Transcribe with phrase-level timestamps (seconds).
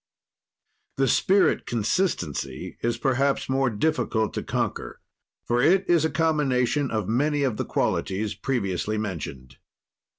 [0.97, 4.99] "The spirit consistency is perhaps more difficult to conquer,
[5.45, 9.57] for it is a combination of many of the qualities previously mentioned.